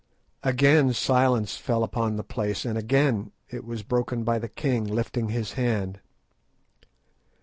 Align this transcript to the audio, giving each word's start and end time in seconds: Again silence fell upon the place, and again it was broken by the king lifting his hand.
Again 0.41 0.93
silence 0.93 1.57
fell 1.57 1.83
upon 1.83 2.15
the 2.15 2.23
place, 2.23 2.65
and 2.65 2.75
again 2.75 3.31
it 3.51 3.63
was 3.63 3.83
broken 3.83 4.23
by 4.23 4.39
the 4.39 4.49
king 4.49 4.83
lifting 4.83 5.29
his 5.29 5.51
hand. 5.53 5.99